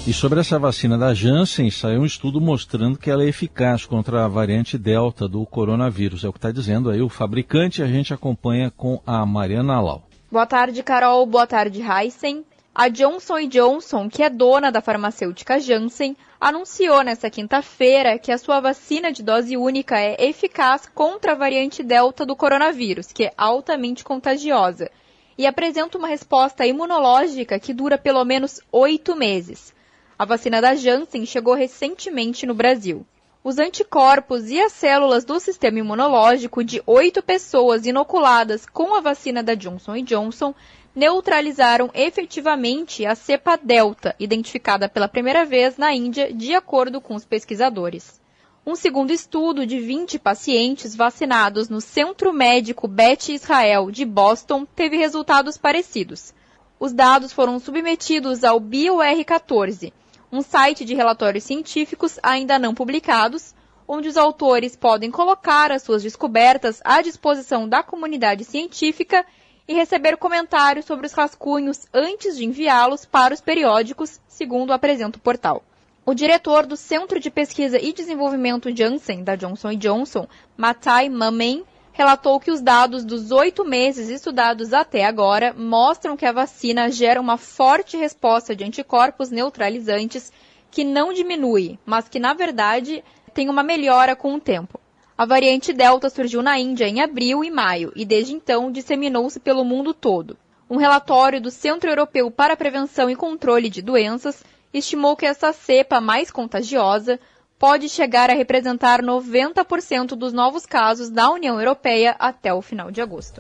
E 0.08 0.14
sobre 0.14 0.40
essa 0.40 0.60
vacina 0.60 1.00
da 1.00 1.16
Janssen, 1.16 1.72
saiu 1.72 2.02
um 2.02 2.06
estudo 2.06 2.40
mostrando 2.40 2.96
que 2.96 3.10
ela 3.10 3.24
é 3.24 3.28
eficaz 3.28 3.88
contra 3.88 4.24
a 4.24 4.28
variante 4.28 4.78
Delta 4.78 5.28
do 5.28 5.44
coronavírus. 5.48 6.24
É 6.24 6.28
o 6.28 6.32
que 6.32 6.38
está 6.38 6.52
dizendo 6.52 6.92
aí 6.92 7.02
o 7.02 7.10
fabricante. 7.10 7.82
A 7.82 7.88
gente 7.88 8.14
acompanha 8.14 8.70
com 8.70 9.02
a 9.04 9.26
Mariana 9.26 9.82
Lau. 9.82 10.08
Boa 10.32 10.46
tarde, 10.46 10.84
Carol. 10.84 11.26
Boa 11.26 11.48
tarde, 11.48 11.82
Heisen. 11.82 12.46
A 12.78 12.90
Johnson 12.90 13.48
Johnson, 13.48 14.10
que 14.10 14.22
é 14.22 14.30
dona 14.30 14.70
da 14.70 14.82
farmacêutica 14.82 15.62
Janssen, 15.62 16.14
anunciou 16.38 17.04
nesta 17.04 17.30
quinta-feira 17.30 18.20
que 18.20 18.34
a 18.34 18.38
sua 18.38 18.60
vacina 18.60 19.14
de 19.14 19.24
dose 19.24 19.56
única 19.56 19.98
é 19.98 20.28
eficaz 20.28 20.86
contra 20.94 21.32
a 21.32 21.36
variante 21.36 21.82
Delta 21.82 22.26
do 22.26 22.36
coronavírus, 22.36 23.14
que 23.14 23.28
é 23.28 23.34
altamente 23.38 24.04
contagiosa, 24.04 24.92
e 25.38 25.48
apresenta 25.48 25.98
uma 25.98 26.10
resposta 26.10 26.66
imunológica 26.66 27.58
que 27.58 27.74
dura 27.74 27.98
pelo 27.98 28.26
menos 28.26 28.60
oito 28.74 29.16
meses. 29.16 29.74
A 30.20 30.26
vacina 30.26 30.60
da 30.60 30.76
Janssen 30.76 31.26
chegou 31.26 31.54
recentemente 31.54 32.46
no 32.46 32.54
Brasil. 32.54 33.06
Os 33.42 33.58
anticorpos 33.58 34.50
e 34.50 34.60
as 34.60 34.74
células 34.74 35.24
do 35.24 35.40
sistema 35.40 35.80
imunológico 35.80 36.62
de 36.62 36.84
oito 36.86 37.24
pessoas 37.24 37.86
inoculadas 37.86 38.66
com 38.66 38.94
a 38.96 39.00
vacina 39.00 39.42
da 39.42 39.56
Johnson 39.56 40.02
Johnson 40.04 40.54
neutralizaram 40.96 41.92
efetivamente 41.94 43.06
a 43.06 43.16
cepa 43.16 43.58
Delta, 43.58 44.16
identificada 44.18 44.88
pela 44.88 45.10
primeira 45.10 45.44
vez 45.44 45.76
na 45.76 45.94
Índia, 45.94 46.32
de 46.34 46.56
acordo 46.56 47.02
com 47.02 47.16
os 47.16 47.26
pesquisadores. 47.26 48.22
Um 48.66 48.76
segundo 48.76 49.12
estudo 49.12 49.66
de 49.66 49.80
20 49.80 50.18
pacientes 50.18 50.96
vacinados 50.96 51.70
no 51.70 51.82
Centro 51.82 52.32
Médico 52.32 52.88
Beth 52.88 53.30
Israel 53.30 53.92
de 53.92 54.06
Boston 54.06 54.66
teve 54.66 54.98
resultados 54.98 55.58
parecidos. 55.58 56.34
Os 56.80 56.94
dados 56.94 57.34
foram 57.34 57.60
submetidos 57.60 58.44
ao 58.44 58.60
BioR14, 58.60 59.92
um 60.32 60.42
site 60.42 60.84
de 60.84 60.96
relatórios 60.96 61.44
científicos 61.44 62.18
ainda 62.24 62.58
não 62.58 62.74
publicados, 62.74 63.54
onde 63.88 64.08
os 64.08 64.18
autores 64.18 64.76
podem 64.76 65.12
colocar 65.12 65.72
as 65.72 65.84
suas 65.84 66.02
descobertas 66.02 66.82
à 66.84 67.02
disposição 67.02 67.70
da 67.70 67.84
comunidade 67.84 68.44
científica 68.44 69.26
e 69.68 69.74
receber 69.74 70.18
comentários 70.18 70.86
sobre 70.86 71.08
os 71.08 71.14
rascunhos 71.14 71.88
antes 71.94 72.38
de 72.38 72.46
enviá-los 72.46 73.06
para 73.06 73.34
os 73.34 73.42
periódicos, 73.42 74.20
segundo 74.28 74.74
apresenta 74.74 75.18
o 75.18 75.22
portal. 75.22 75.64
O 76.06 76.14
diretor 76.14 76.66
do 76.66 76.78
Centro 76.78 77.20
de 77.20 77.32
Pesquisa 77.32 77.80
e 77.80 77.92
Desenvolvimento 77.92 78.76
Janssen, 78.76 79.24
da 79.24 79.36
Johnson 79.36 79.74
Johnson, 79.74 80.28
Matai 80.56 81.10
Mamen, 81.10 81.64
relatou 81.92 82.40
que 82.40 82.52
os 82.52 82.62
dados 82.62 83.04
dos 83.04 83.32
oito 83.32 83.66
meses 83.66 84.10
estudados 84.10 84.74
até 84.74 85.06
agora 85.06 85.54
mostram 85.58 86.16
que 86.16 86.26
a 86.26 86.32
vacina 86.32 86.92
gera 86.92 87.20
uma 87.20 87.38
forte 87.38 87.98
resposta 87.98 88.56
de 88.56 88.64
anticorpos 88.64 89.32
neutralizantes 89.32 90.32
que 90.70 90.84
não 90.84 91.14
diminui, 91.14 91.80
mas 91.86 92.10
que, 92.10 92.20
na 92.20 92.34
verdade, 92.34 93.04
tem 93.34 93.50
uma 93.50 93.64
melhora 93.64 94.16
com 94.16 94.36
o 94.36 94.40
tempo. 94.40 94.80
A 95.18 95.26
variante 95.26 95.72
Delta 95.72 96.10
surgiu 96.10 96.42
na 96.42 96.60
Índia 96.60 96.90
em 96.90 97.00
abril 97.02 97.42
e 97.42 97.50
maio 97.50 97.94
e 97.96 98.04
desde 98.04 98.34
então 98.34 98.70
disseminou-se 98.70 99.40
pelo 99.40 99.64
mundo 99.64 99.94
todo. 99.94 100.36
Um 100.70 100.76
relatório 100.76 101.40
do 101.40 101.50
Centro 101.50 101.90
Europeu 101.90 102.30
para 102.30 102.54
a 102.54 102.58
Prevenção 102.58 103.10
e 103.10 103.16
Controle 103.16 103.70
de 103.70 103.82
Doenças 103.82 104.44
estimou 104.74 105.16
que 105.16 105.26
essa 105.26 105.54
cepa 105.54 106.02
mais 106.02 106.30
contagiosa 106.30 107.18
pode 107.58 107.88
chegar 107.88 108.30
a 108.30 108.34
representar 108.34 109.02
90% 109.02 110.08
dos 110.18 110.34
novos 110.34 110.66
casos 110.66 111.10
da 111.10 111.32
União 111.32 111.58
Europeia 111.58 112.14
até 112.20 112.54
o 112.54 112.62
final 112.62 112.92
de 112.92 113.00
agosto. 113.00 113.40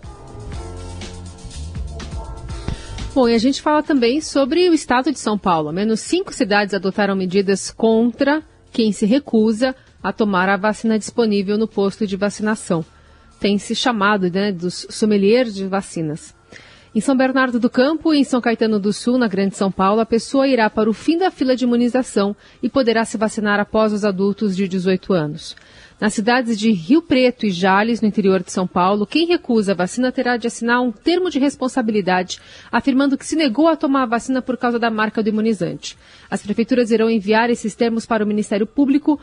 Bom, 3.13 3.27
e 3.27 3.34
a 3.34 3.38
gente 3.38 3.62
fala 3.62 3.84
também 3.84 4.22
sobre 4.22 4.70
o 4.70 4.74
estado 4.74 5.12
de 5.12 5.20
São 5.20 5.38
Paulo. 5.38 5.74
Menos 5.74 6.00
cinco 6.00 6.34
cidades 6.34 6.74
adotaram 6.74 7.17
medidas 7.17 7.70
contra 7.70 8.41
quem 8.72 8.94
se 8.94 9.05
recusa 9.05 9.75
a 10.05 10.13
tomar 10.13 10.47
a 10.50 10.55
vacina 10.55 11.00
disponível 11.00 11.57
no 11.57 11.67
posto 11.67 12.05
de 12.05 12.15
vacinação. 12.15 12.85
Tem 13.39 13.57
se 13.57 13.74
chamado 13.74 14.29
né, 14.29 14.51
dos 14.51 14.85
sommeliers 14.91 15.55
de 15.55 15.65
vacinas. 15.65 16.31
Em 16.93 17.01
São 17.01 17.17
Bernardo 17.17 17.59
do 17.59 17.71
Campo 17.71 18.13
e 18.13 18.19
em 18.19 18.24
São 18.24 18.39
Caetano 18.39 18.79
do 18.79 18.93
Sul, 18.93 19.17
na 19.17 19.27
Grande 19.27 19.57
São 19.57 19.71
Paulo, 19.71 20.00
a 20.00 20.05
pessoa 20.05 20.47
irá 20.47 20.69
para 20.69 20.88
o 20.88 20.93
fim 20.93 21.17
da 21.17 21.31
fila 21.31 21.55
de 21.55 21.63
imunização 21.63 22.35
e 22.62 22.69
poderá 22.69 23.03
se 23.03 23.17
vacinar 23.17 23.59
após 23.59 23.91
os 23.91 24.05
adultos 24.05 24.55
de 24.55 24.67
18 24.67 25.12
anos. 25.12 25.55
Nas 26.00 26.13
cidades 26.13 26.59
de 26.59 26.71
Rio 26.71 27.01
Preto 27.01 27.45
e 27.45 27.51
Jales, 27.51 28.01
no 28.01 28.07
interior 28.07 28.43
de 28.43 28.51
São 28.51 28.67
Paulo, 28.67 29.07
quem 29.07 29.25
recusa 29.25 29.71
a 29.71 29.75
vacina 29.75 30.12
terá 30.12 30.35
de 30.35 30.45
assinar 30.45 30.81
um 30.81 30.91
termo 30.91 31.29
de 31.29 31.39
responsabilidade, 31.39 32.38
afirmando 32.69 33.17
que 33.17 33.25
se 33.25 33.38
negou 33.38 33.69
a 33.69 33.77
tomar 33.77 34.03
a 34.03 34.05
vacina 34.05 34.41
por 34.41 34.57
causa 34.57 34.77
da 34.77 34.91
marca 34.91 35.24
do 35.24 35.29
imunizante. 35.29 35.97
As 36.29 36.41
prefeituras 36.41 36.91
irão 36.91 37.09
enviar 37.09 37.50
esses 37.50 37.75
termos 37.75 38.05
para 38.05 38.25
o 38.25 38.27
Ministério 38.27 38.67
Público 38.67 39.17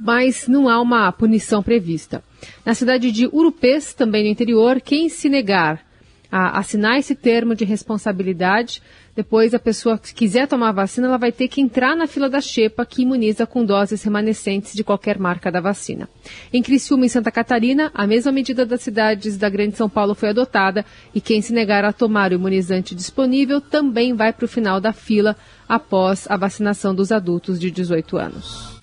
mas 0.00 0.48
não 0.48 0.68
há 0.68 0.80
uma 0.80 1.12
punição 1.12 1.62
prevista. 1.62 2.22
Na 2.64 2.74
cidade 2.74 3.12
de 3.12 3.26
Urupês, 3.26 3.92
também 3.92 4.24
no 4.24 4.30
interior, 4.30 4.80
quem 4.80 5.08
se 5.08 5.28
negar 5.28 5.84
a 6.32 6.58
assinar 6.58 6.98
esse 6.98 7.14
termo 7.14 7.56
de 7.56 7.64
responsabilidade, 7.64 8.80
depois 9.16 9.52
a 9.52 9.58
pessoa 9.58 9.98
que 9.98 10.14
quiser 10.14 10.46
tomar 10.46 10.68
a 10.68 10.72
vacina, 10.72 11.08
ela 11.08 11.18
vai 11.18 11.32
ter 11.32 11.48
que 11.48 11.60
entrar 11.60 11.96
na 11.96 12.06
fila 12.06 12.30
da 12.30 12.40
Xepa, 12.40 12.86
que 12.86 13.02
imuniza 13.02 13.46
com 13.46 13.64
doses 13.64 14.02
remanescentes 14.02 14.72
de 14.72 14.84
qualquer 14.84 15.18
marca 15.18 15.50
da 15.50 15.60
vacina. 15.60 16.08
Em 16.52 16.62
Criciúma 16.62 17.04
e 17.04 17.10
Santa 17.10 17.32
Catarina, 17.32 17.90
a 17.92 18.06
mesma 18.06 18.30
medida 18.30 18.64
das 18.64 18.80
cidades 18.80 19.36
da 19.36 19.48
Grande 19.48 19.76
São 19.76 19.88
Paulo 19.88 20.14
foi 20.14 20.28
adotada 20.28 20.86
e 21.12 21.20
quem 21.20 21.42
se 21.42 21.52
negar 21.52 21.84
a 21.84 21.92
tomar 21.92 22.30
o 22.30 22.34
imunizante 22.34 22.94
disponível 22.94 23.60
também 23.60 24.14
vai 24.14 24.32
para 24.32 24.44
o 24.44 24.48
final 24.48 24.80
da 24.80 24.92
fila 24.92 25.36
após 25.68 26.26
a 26.30 26.36
vacinação 26.36 26.94
dos 26.94 27.10
adultos 27.10 27.58
de 27.58 27.70
18 27.70 28.16
anos. 28.16 28.79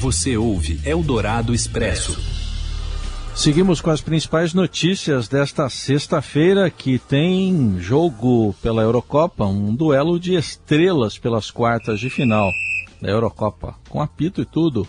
Você 0.00 0.34
ouve 0.34 0.80
Eldorado 0.82 1.52
Expresso. 1.52 2.18
Seguimos 3.34 3.82
com 3.82 3.90
as 3.90 4.00
principais 4.00 4.54
notícias 4.54 5.28
desta 5.28 5.68
sexta-feira, 5.68 6.70
que 6.70 6.98
tem 6.98 7.78
jogo 7.78 8.54
pela 8.62 8.80
Eurocopa, 8.80 9.44
um 9.44 9.74
duelo 9.74 10.18
de 10.18 10.34
estrelas 10.34 11.18
pelas 11.18 11.50
quartas 11.50 12.00
de 12.00 12.08
final 12.08 12.50
da 12.98 13.10
Eurocopa, 13.10 13.74
com 13.90 14.00
apito 14.00 14.40
e 14.40 14.46
tudo. 14.46 14.88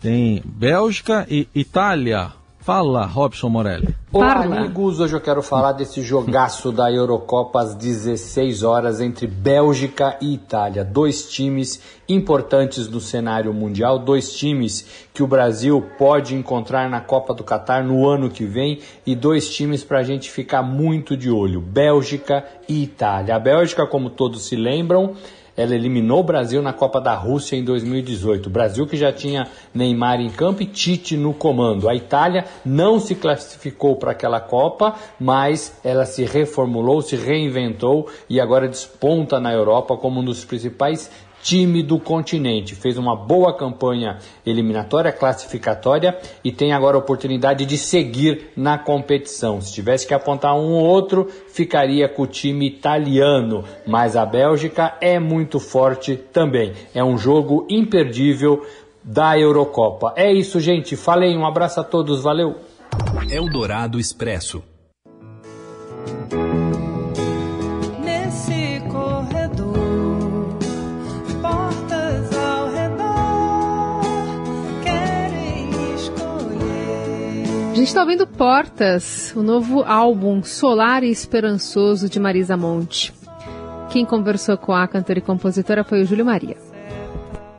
Tem 0.00 0.40
Bélgica 0.46 1.26
e 1.28 1.46
Itália. 1.54 2.32
Fala, 2.58 3.04
Robson 3.04 3.50
Morelli. 3.50 3.94
Olá, 4.14 4.42
amigos. 4.42 5.00
Hoje 5.00 5.16
eu 5.16 5.20
quero 5.22 5.42
falar 5.42 5.72
desse 5.72 6.02
jogaço 6.02 6.70
da 6.70 6.92
Eurocopa 6.92 7.62
às 7.62 7.74
16 7.74 8.62
horas 8.62 9.00
entre 9.00 9.26
Bélgica 9.26 10.18
e 10.20 10.34
Itália. 10.34 10.84
Dois 10.84 11.30
times 11.30 11.80
importantes 12.06 12.88
no 12.88 13.00
cenário 13.00 13.54
mundial, 13.54 13.98
dois 13.98 14.34
times 14.34 14.86
que 15.14 15.22
o 15.22 15.26
Brasil 15.26 15.82
pode 15.96 16.34
encontrar 16.34 16.90
na 16.90 17.00
Copa 17.00 17.32
do 17.32 17.42
Catar 17.42 17.82
no 17.82 18.06
ano 18.06 18.28
que 18.28 18.44
vem 18.44 18.80
e 19.06 19.16
dois 19.16 19.48
times 19.48 19.82
para 19.82 20.00
a 20.00 20.02
gente 20.02 20.30
ficar 20.30 20.62
muito 20.62 21.16
de 21.16 21.30
olho: 21.30 21.62
Bélgica 21.62 22.44
e 22.68 22.82
Itália. 22.82 23.36
A 23.36 23.38
Bélgica, 23.38 23.86
como 23.86 24.10
todos 24.10 24.44
se 24.44 24.56
lembram, 24.56 25.14
ela 25.56 25.74
eliminou 25.74 26.20
o 26.20 26.24
Brasil 26.24 26.62
na 26.62 26.72
Copa 26.72 27.00
da 27.00 27.14
Rússia 27.14 27.56
em 27.56 27.64
2018. 27.64 28.46
O 28.46 28.50
Brasil 28.50 28.86
que 28.86 28.96
já 28.96 29.12
tinha 29.12 29.48
Neymar 29.74 30.20
em 30.20 30.30
campo 30.30 30.62
e 30.62 30.66
Tite 30.66 31.16
no 31.16 31.34
comando. 31.34 31.88
A 31.88 31.94
Itália 31.94 32.44
não 32.64 32.98
se 32.98 33.14
classificou 33.14 33.96
para 33.96 34.12
aquela 34.12 34.40
Copa, 34.40 34.94
mas 35.20 35.78
ela 35.84 36.06
se 36.06 36.24
reformulou, 36.24 37.02
se 37.02 37.16
reinventou 37.16 38.08
e 38.28 38.40
agora 38.40 38.68
desponta 38.68 39.38
na 39.38 39.52
Europa 39.52 39.96
como 39.96 40.20
um 40.20 40.24
dos 40.24 40.44
principais 40.44 41.10
time 41.42 41.82
do 41.82 41.98
continente. 41.98 42.74
Fez 42.74 42.96
uma 42.96 43.16
boa 43.16 43.56
campanha 43.56 44.18
eliminatória, 44.46 45.12
classificatória 45.12 46.16
e 46.42 46.52
tem 46.52 46.72
agora 46.72 46.96
a 46.96 47.00
oportunidade 47.00 47.66
de 47.66 47.76
seguir 47.76 48.50
na 48.56 48.78
competição. 48.78 49.60
Se 49.60 49.72
tivesse 49.72 50.06
que 50.06 50.14
apontar 50.14 50.54
um 50.54 50.72
ou 50.72 50.84
outro, 50.84 51.28
ficaria 51.48 52.08
com 52.08 52.22
o 52.22 52.26
time 52.26 52.66
italiano, 52.66 53.64
mas 53.86 54.16
a 54.16 54.24
Bélgica 54.24 54.96
é 55.00 55.18
muito 55.18 55.58
forte 55.58 56.16
também. 56.16 56.72
É 56.94 57.02
um 57.02 57.18
jogo 57.18 57.66
imperdível 57.68 58.64
da 59.02 59.38
Eurocopa. 59.38 60.14
É 60.16 60.32
isso, 60.32 60.60
gente. 60.60 60.94
Falei, 60.96 61.36
um 61.36 61.44
abraço 61.44 61.80
a 61.80 61.84
todos, 61.84 62.22
valeu. 62.22 62.56
Eldorado 63.28 63.98
Expresso. 63.98 64.62
Está 77.92 78.00
ouvindo 78.00 78.26
Portas, 78.26 79.34
o 79.36 79.42
novo 79.42 79.82
álbum 79.82 80.42
Solar 80.42 81.04
e 81.04 81.10
Esperançoso 81.10 82.08
de 82.08 82.18
Marisa 82.18 82.56
Monte. 82.56 83.12
Quem 83.90 84.06
conversou 84.06 84.56
com 84.56 84.72
a 84.72 84.88
cantora 84.88 85.18
e 85.18 85.22
compositora 85.22 85.84
foi 85.84 86.00
o 86.00 86.06
Júlio 86.06 86.24
Maria. 86.24 86.56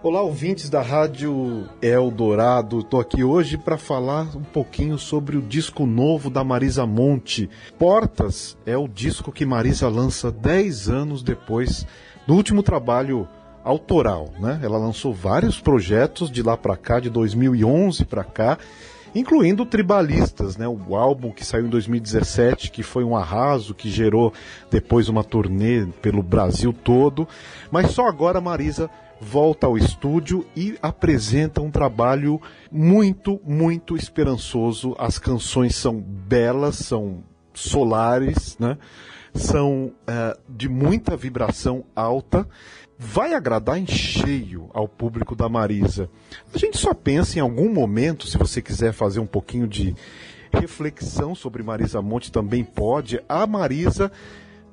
Olá, 0.02 0.24
ouvintes 0.24 0.72
da 0.72 0.82
Rádio 0.82 1.70
Eldorado. 1.80 2.80
Estou 2.80 3.00
aqui 3.00 3.24
hoje 3.24 3.60
para 3.60 3.78
falar 3.78 4.36
um 4.36 4.42
pouquinho 4.42 4.98
sobre 4.98 5.38
o 5.38 5.42
disco 5.42 5.86
novo 5.86 6.32
da 6.32 6.44
Marisa 6.44 6.84
Monte. 6.88 7.48
Portas 7.78 8.58
é 8.66 8.76
o 8.76 8.88
disco 8.88 9.32
que 9.32 9.46
Marisa 9.46 9.88
lança 9.88 10.32
10 10.32 10.90
anos 10.90 11.22
depois 11.22 11.86
do 12.26 12.34
último 12.34 12.64
trabalho 12.64 13.28
autoral, 13.64 14.30
né? 14.40 14.60
Ela 14.64 14.80
lançou 14.80 15.14
vários 15.14 15.62
projetos 15.62 16.32
de 16.32 16.42
lá 16.42 16.58
para 16.58 16.76
cá, 16.76 17.00
de 17.00 17.12
2011 17.12 18.04
para 18.06 18.24
cá, 18.24 18.58
incluindo 19.16 19.66
Tribalistas, 19.66 20.58
né? 20.58 20.68
O 20.68 20.96
álbum 20.96 21.32
que 21.32 21.46
saiu 21.46 21.66
em 21.66 21.70
2017, 21.70 22.72
que 22.72 22.84
foi 22.84 23.04
um 23.04 23.16
arraso, 23.16 23.74
que 23.74 23.90
gerou 23.90 24.34
depois 24.70 25.10
uma 25.10 25.24
turnê 25.24 25.86
pelo 26.02 26.24
Brasil 26.24 26.74
todo. 26.74 27.28
Mas 27.72 27.92
só 27.92 28.08
agora 28.08 28.42
Marisa 28.42 28.90
volta 29.20 29.68
ao 29.68 29.78
estúdio 29.78 30.46
e 30.56 30.78
apresenta 30.82 31.62
um 31.62 31.72
trabalho 31.72 32.42
muito, 32.72 33.40
muito 33.46 33.96
esperançoso. 33.96 34.96
As 35.00 35.18
canções 35.18 35.76
são 35.76 36.00
belas, 36.00 36.76
são 36.76 37.24
solares, 37.54 38.58
né? 38.60 38.78
são 39.34 39.92
uh, 40.08 40.40
de 40.48 40.70
muita 40.70 41.18
vibração 41.18 41.84
alta. 41.96 42.48
Vai 43.06 43.34
agradar 43.34 43.78
em 43.78 43.86
cheio 43.86 44.70
ao 44.74 44.88
público 44.88 45.36
da 45.36 45.50
Marisa. 45.50 46.10
A 46.54 46.58
gente 46.58 46.78
só 46.78 46.94
pensa 46.94 47.38
em 47.38 47.42
algum 47.42 47.72
momento, 47.72 48.26
se 48.26 48.38
você 48.38 48.62
quiser 48.62 48.94
fazer 48.94 49.20
um 49.20 49.26
pouquinho 49.26 49.68
de 49.68 49.94
reflexão 50.52 51.36
sobre 51.36 51.62
Marisa 51.62 52.02
Monte, 52.02 52.32
também 52.32 52.64
pode. 52.64 53.22
A 53.28 53.46
Marisa 53.46 54.10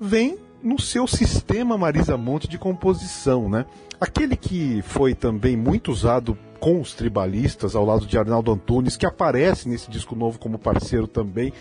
vem 0.00 0.38
no 0.62 0.80
seu 0.80 1.08
sistema 1.08 1.76
Marisa 1.76 2.16
Monte 2.16 2.46
de 2.46 2.56
composição, 2.56 3.48
né? 3.48 3.66
Aquele 4.00 4.36
que 4.36 4.80
foi 4.82 5.12
também 5.12 5.56
muito 5.56 5.90
usado 5.90 6.38
com 6.60 6.80
os 6.80 6.94
tribalistas, 6.94 7.74
ao 7.74 7.84
lado 7.84 8.06
de 8.06 8.16
Arnaldo 8.16 8.52
Antunes, 8.52 8.96
que 8.96 9.06
aparece 9.06 9.68
nesse 9.68 9.90
disco 9.90 10.14
novo 10.14 10.38
como 10.38 10.58
parceiro 10.58 11.08
também. 11.08 11.52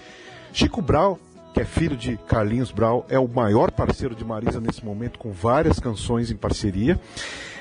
Chico 0.54 0.82
Brau, 0.82 1.20
que 1.54 1.62
é 1.62 1.66
filho 1.66 1.96
de 1.96 2.18
Carlinhos 2.28 2.72
Brau, 2.72 3.06
é 3.10 3.20
o 3.20 3.28
maior 3.28 3.72
parceiro 3.72 4.16
de 4.16 4.24
Marisa 4.24 4.60
nesse 4.60 4.84
momento, 4.84 5.20
com 5.20 5.32
várias 5.32 5.80
canções 5.80 6.32
em 6.32 6.36
parceria. 6.36 7.00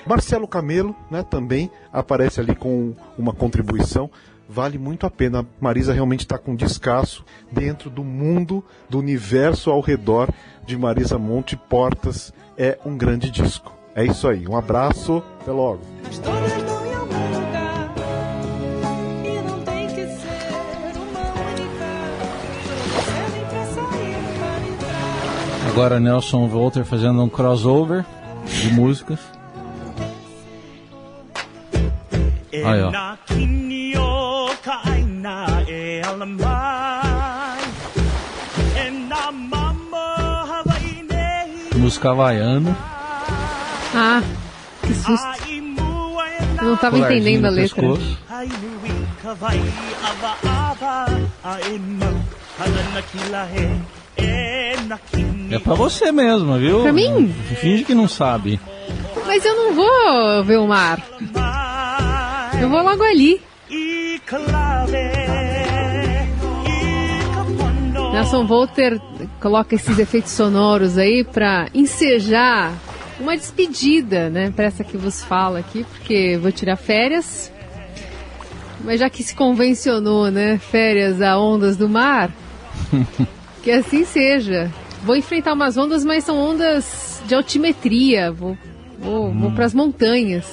Marcelo 0.07 0.47
Camelo, 0.49 0.95
né, 1.11 1.23
também 1.23 1.71
aparece 1.93 2.41
ali 2.41 2.55
com 2.55 2.95
uma 3.17 3.33
contribuição. 3.33 4.11
Vale 4.49 4.79
muito 4.79 5.05
a 5.05 5.11
pena. 5.11 5.47
Marisa 5.61 5.93
realmente 5.93 6.21
está 6.21 6.39
com 6.39 6.57
descasso 6.57 7.23
dentro 7.53 7.91
do 7.91 8.03
mundo, 8.03 8.65
do 8.89 8.99
universo 8.99 9.71
ao 9.71 9.81
redor 9.81 10.33
de 10.65 10.77
Marisa 10.77 11.19
Monte 11.19 11.55
Portas. 11.55 12.33
É 12.57 12.79
um 12.87 12.97
grande 12.97 13.31
disco. 13.31 13.77
É 13.95 14.05
isso 14.05 14.27
aí. 14.27 14.49
Um 14.49 14.57
abraço. 14.57 15.23
Até 15.41 15.51
logo. 15.51 15.98
Agora 25.79 26.01
Nelson 26.01 26.49
Volter 26.49 26.85
fazendo 26.85 27.23
um 27.23 27.29
crossover 27.29 28.05
de 28.45 28.73
músicas. 28.73 29.21
Aí, 32.53 32.83
ó. 32.83 32.91
Música 41.77 42.11
havaiana. 42.11 42.77
Ah, 43.95 44.21
que 44.83 44.95
susto. 44.95 45.29
Eu 46.59 46.65
não 46.65 46.75
estava 46.75 46.99
entendendo 46.99 47.45
a 47.45 47.51
letra. 47.51 47.81
É 55.51 55.59
pra 55.59 55.75
você 55.75 56.13
mesmo, 56.13 56.59
viu? 56.59 56.83
Pra 56.83 56.93
mim? 56.93 57.35
Finge 57.57 57.85
que 57.85 57.95
não 57.95 58.07
sabe. 58.07 58.61
Mas 59.27 59.45
eu 59.45 59.55
não 59.57 59.75
vou 59.75 60.45
ver 60.45 60.59
o 60.59 60.67
mar. 60.67 61.03
Eu 62.61 62.69
vou 62.69 62.83
logo 62.83 63.03
ali. 63.03 63.41
Nelson 68.13 68.47
Volter 68.47 69.01
coloca 69.41 69.75
esses 69.75 69.99
efeitos 69.99 70.33
sonoros 70.33 70.99
aí 70.99 71.25
para 71.25 71.69
ensejar 71.73 72.75
uma 73.21 73.37
despedida, 73.37 74.29
né, 74.29 74.53
para 74.55 74.67
essa 74.67 74.85
que 74.85 74.97
vos 74.97 75.23
fala 75.25 75.59
aqui, 75.59 75.85
porque 75.85 76.39
vou 76.41 76.53
tirar 76.53 76.77
férias. 76.77 77.53
Mas 78.83 79.01
já 79.01 79.11
que 79.11 79.23
se 79.23 79.35
convencionou, 79.35 80.31
né, 80.31 80.59
férias 80.59 81.21
a 81.21 81.39
ondas 81.39 81.77
do 81.77 81.89
mar, 81.89 82.31
que 83.69 83.73
assim 83.73 84.03
seja. 84.07 84.73
Vou 85.03 85.15
enfrentar 85.15 85.53
umas 85.53 85.77
ondas, 85.77 86.03
mas 86.03 86.25
são 86.25 86.39
ondas 86.39 87.23
de 87.27 87.35
altimetria. 87.35 88.33
Vou, 88.33 88.57
vou, 88.99 89.29
hum. 89.29 89.41
vou 89.41 89.53
para 89.53 89.67
as 89.67 89.75
montanhas. 89.75 90.47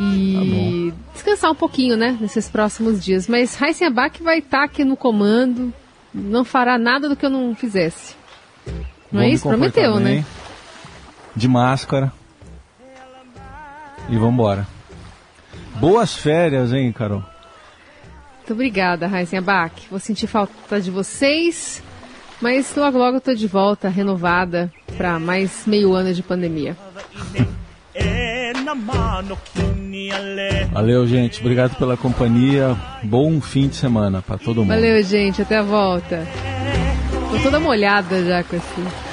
E 0.00 0.90
tá 0.90 0.96
descansar 1.14 1.52
um 1.52 1.54
pouquinho, 1.54 1.96
né, 1.96 2.18
nesses 2.20 2.48
próximos 2.48 3.04
dias. 3.04 3.28
Mas 3.28 3.60
Heisen 3.60 3.86
Abac 3.86 4.20
vai 4.20 4.38
estar 4.38 4.58
tá 4.58 4.64
aqui 4.64 4.84
no 4.84 4.96
comando, 4.96 5.72
não 6.12 6.44
fará 6.44 6.76
nada 6.76 7.08
do 7.08 7.14
que 7.14 7.24
eu 7.24 7.30
não 7.30 7.54
fizesse. 7.54 8.16
Não 9.12 9.20
é 9.20 9.28
isso? 9.28 9.46
Prometeu, 9.46 10.00
né? 10.00 10.24
De 11.36 11.46
máscara. 11.46 12.12
E 14.08 14.18
vambora. 14.18 14.66
Boas 15.76 16.16
férias, 16.16 16.72
hein, 16.72 16.90
Carol? 16.90 17.22
Muito 18.38 18.54
obrigada, 18.54 19.06
Heisen 19.06 19.38
Abac. 19.38 19.86
Vou 19.88 20.00
sentir 20.00 20.26
falta 20.26 20.80
de 20.80 20.90
vocês. 20.90 21.80
Mas 22.42 22.74
logo 22.74 22.98
logo 22.98 23.18
eu 23.18 23.20
tô 23.20 23.32
de 23.32 23.46
volta, 23.46 23.88
renovada, 23.88 24.68
para 24.96 25.16
mais 25.20 25.62
meio 25.64 25.92
ano 25.92 26.12
de 26.12 26.24
pandemia. 26.24 26.76
Valeu, 30.72 31.06
gente. 31.06 31.40
Obrigado 31.40 31.76
pela 31.76 31.96
companhia. 31.96 32.76
Bom 33.04 33.40
fim 33.40 33.68
de 33.68 33.76
semana 33.76 34.20
para 34.20 34.38
todo 34.38 34.62
mundo. 34.62 34.70
Valeu, 34.70 35.00
gente. 35.04 35.40
Até 35.40 35.58
a 35.58 35.62
volta. 35.62 36.26
Tô 37.30 37.38
toda 37.44 37.60
molhada 37.60 38.24
já 38.24 38.42
com 38.42 38.56
esse. 38.56 39.12